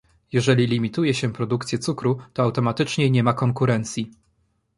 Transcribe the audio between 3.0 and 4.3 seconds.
nie ma konkurencji